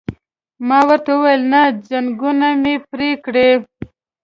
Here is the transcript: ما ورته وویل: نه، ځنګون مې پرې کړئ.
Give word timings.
ما 0.67 0.79
ورته 0.87 1.11
وویل: 1.15 1.43
نه، 1.51 1.61
ځنګون 1.89 2.39
مې 2.61 2.75
پرې 2.89 3.11
کړئ. 3.25 3.51